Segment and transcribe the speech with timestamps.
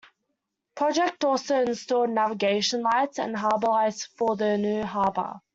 [0.73, 5.39] Project also installed navigation lights and harbor lights for the new harbor.